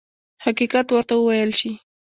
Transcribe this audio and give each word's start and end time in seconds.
حقیقت 0.45 0.87
ورته 0.91 1.13
وویل 1.17 1.51
شي. 1.59 1.71